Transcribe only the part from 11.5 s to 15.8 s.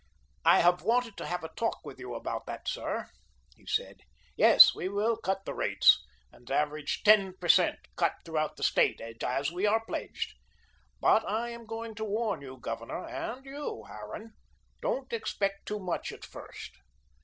going to warn you, Governor, and you, Harran; don't expect too